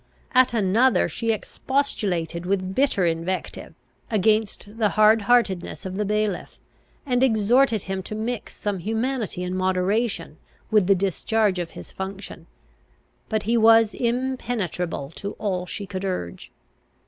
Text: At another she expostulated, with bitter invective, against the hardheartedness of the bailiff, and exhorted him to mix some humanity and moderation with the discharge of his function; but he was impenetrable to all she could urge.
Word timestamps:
At 0.33 0.51
another 0.51 1.07
she 1.07 1.31
expostulated, 1.31 2.43
with 2.47 2.73
bitter 2.73 3.05
invective, 3.05 3.75
against 4.09 4.79
the 4.79 4.89
hardheartedness 4.97 5.85
of 5.85 5.95
the 5.95 6.05
bailiff, 6.05 6.57
and 7.05 7.21
exhorted 7.21 7.83
him 7.83 8.01
to 8.03 8.15
mix 8.15 8.55
some 8.55 8.79
humanity 8.79 9.43
and 9.43 9.55
moderation 9.55 10.37
with 10.71 10.87
the 10.87 10.95
discharge 10.95 11.59
of 11.59 11.77
his 11.77 11.91
function; 11.91 12.47
but 13.29 13.43
he 13.43 13.55
was 13.55 13.93
impenetrable 13.93 15.11
to 15.17 15.33
all 15.33 15.67
she 15.67 15.85
could 15.85 16.03
urge. 16.03 16.49